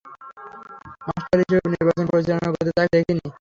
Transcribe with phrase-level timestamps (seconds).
[1.07, 3.21] Master হিসেবে নির্বাচন পরিচালনা করতে তাকে দেখিনি।